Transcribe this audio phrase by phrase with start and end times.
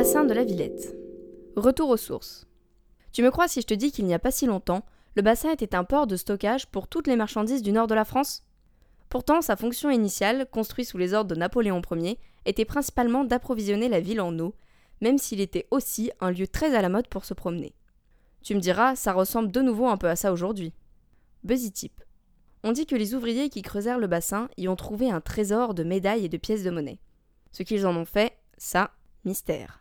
[0.00, 0.96] bassin de la Villette.
[1.56, 2.46] Retour aux sources.
[3.12, 4.82] Tu me crois si je te dis qu'il n'y a pas si longtemps,
[5.14, 8.06] le bassin était un port de stockage pour toutes les marchandises du nord de la
[8.06, 8.46] France
[9.10, 14.00] Pourtant, sa fonction initiale, construite sous les ordres de Napoléon Ier, était principalement d'approvisionner la
[14.00, 14.54] ville en eau,
[15.02, 17.74] même s'il était aussi un lieu très à la mode pour se promener.
[18.42, 20.72] Tu me diras, ça ressemble de nouveau un peu à ça aujourd'hui.
[21.44, 22.00] Buzzy Tip.
[22.64, 25.84] On dit que les ouvriers qui creusèrent le bassin y ont trouvé un trésor de
[25.84, 27.00] médailles et de pièces de monnaie.
[27.52, 28.92] Ce qu'ils en ont fait, ça,
[29.26, 29.79] mystère.